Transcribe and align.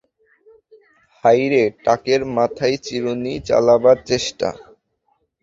হায় 1.23 1.45
রে, 1.51 1.63
টাকের 1.85 2.21
মাথায় 2.35 2.77
চিরুনি 2.85 3.33
চালাবার 3.47 3.97
চেষ্টা! 4.09 4.49